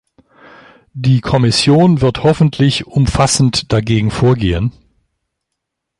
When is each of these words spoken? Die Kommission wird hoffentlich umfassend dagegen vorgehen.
Die 0.95 1.21
Kommission 1.21 2.01
wird 2.01 2.23
hoffentlich 2.23 2.87
umfassend 2.87 3.71
dagegen 3.71 4.09
vorgehen. 4.09 4.71